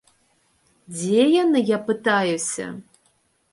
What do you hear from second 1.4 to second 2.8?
яны, я пытаюся!